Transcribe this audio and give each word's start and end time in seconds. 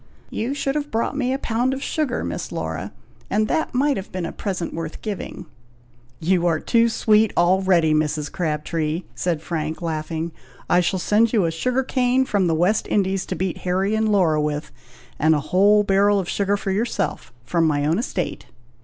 "You 0.31 0.55
should 0.55 0.73
have 0.73 0.89
bought 0.89 1.15
me 1.15 1.31
a 1.31 1.37
pound 1.37 1.75
of 1.75 1.83
sugar, 1.83 2.23
Miss 2.23 2.51
Laura, 2.51 2.91
and 3.29 3.47
that 3.47 3.75
might 3.75 3.97
have 3.97 4.11
been 4.11 4.25
a 4.25 4.31
present 4.31 4.73
worth 4.73 5.03
giving." 5.03 5.45
"You 6.19 6.47
are 6.47 6.59
too 6.59 6.89
sweet 6.89 7.31
already, 7.37 7.93
Mrs. 7.93 8.31
Crabtree!" 8.31 9.03
said 9.13 9.43
Frank, 9.43 9.79
laughing. 9.79 10.31
"I 10.67 10.79
shall 10.79 10.97
send 10.97 11.33
you 11.33 11.45
a 11.45 11.51
sugar 11.51 11.83
cane 11.83 12.25
from 12.25 12.47
the 12.47 12.55
West 12.55 12.87
Indies, 12.89 13.27
to 13.27 13.35
beat 13.35 13.57
Harry 13.59 13.93
and 13.93 14.11
Laura 14.11 14.41
with, 14.41 14.71
and 15.19 15.35
a 15.35 15.39
whole 15.51 15.83
barrel 15.83 16.19
of 16.19 16.27
sugar 16.27 16.57
for 16.57 16.71
yourself, 16.71 17.31
from 17.43 17.67
my 17.67 17.85
own 17.85 17.99
estate." 17.99 18.47